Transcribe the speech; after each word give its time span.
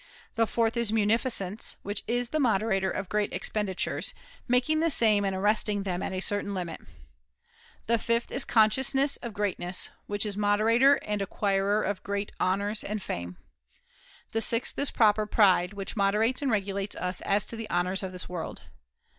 The 0.33 0.47
fourth 0.47 0.77
is 0.77 0.91
munificence, 0.91 1.75
which 1.83 2.03
is 2.07 2.29
the 2.29 2.39
moderator 2.39 2.89
of 2.89 3.07
great 3.07 3.31
expenditures, 3.31 4.15
making 4.47 4.79
the 4.79 4.89
same 4.89 5.23
and 5.23 5.35
arresting 5.35 5.83
them 5.83 6.01
at 6.01 6.11
a 6.11 6.21
certain 6.21 6.55
limit. 6.55 6.81
The 7.85 7.99
fifth 7.99 8.31
is 8.31 8.43
consciousness 8.43 9.17
of 9.17 9.31
greatness, 9.31 9.81
XVII. 9.81 9.89
THE 9.89 9.89
FOURTH 10.07 10.21
TREATISE 10.23 10.33
315 10.63 10.83
which 10.87 10.97
is 11.05 11.05
moderator 11.05 11.07
and 11.07 11.21
acquirer 11.21 11.87
of 11.87 12.01
great 12.01 12.31
honours 12.41 12.81
Virtues 12.81 12.89
and 12.89 13.03
fame, 13.03 13.27
and 13.27 13.37
vices 13.37 14.31
The 14.31 14.41
sixth 14.41 14.79
is 14.79 14.89
proper 14.89 15.27
pride, 15.27 15.73
which 15.73 15.95
moderates 15.95 16.41
and 16.41 16.49
regulates 16.49 16.95
us 16.95 17.21
as 17.21 17.45
to 17.45 17.55
the 17.55 17.69
honours 17.69 18.01
of 18.01 18.11
this 18.11 18.27
world. 18.27 18.63